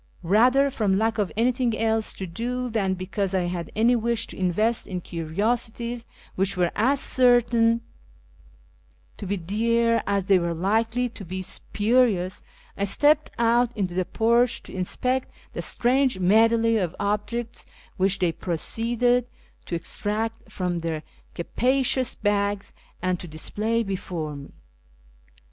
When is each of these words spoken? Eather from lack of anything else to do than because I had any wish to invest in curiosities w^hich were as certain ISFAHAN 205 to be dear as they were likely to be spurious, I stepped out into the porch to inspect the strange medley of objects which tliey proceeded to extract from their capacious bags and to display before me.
Eather 0.25 0.71
from 0.73 0.97
lack 0.97 1.19
of 1.19 1.31
anything 1.37 1.77
else 1.77 2.15
to 2.15 2.25
do 2.25 2.71
than 2.71 2.95
because 2.95 3.35
I 3.35 3.41
had 3.43 3.71
any 3.75 3.95
wish 3.95 4.25
to 4.25 4.35
invest 4.35 4.87
in 4.87 4.99
curiosities 4.99 6.07
w^hich 6.35 6.57
were 6.57 6.71
as 6.75 6.99
certain 6.99 7.81
ISFAHAN 7.81 7.81
205 9.17 9.17
to 9.17 9.25
be 9.27 9.37
dear 9.37 10.01
as 10.07 10.25
they 10.25 10.39
were 10.39 10.55
likely 10.55 11.07
to 11.09 11.23
be 11.23 11.43
spurious, 11.43 12.41
I 12.75 12.85
stepped 12.85 13.29
out 13.37 13.77
into 13.77 13.93
the 13.93 14.05
porch 14.05 14.63
to 14.63 14.73
inspect 14.73 15.31
the 15.53 15.61
strange 15.61 16.17
medley 16.17 16.77
of 16.77 16.95
objects 16.99 17.67
which 17.97 18.17
tliey 18.17 18.35
proceeded 18.39 19.27
to 19.67 19.75
extract 19.75 20.51
from 20.51 20.79
their 20.79 21.03
capacious 21.35 22.15
bags 22.15 22.73
and 23.03 23.19
to 23.19 23.27
display 23.27 23.83
before 23.83 24.35
me. 24.35 24.49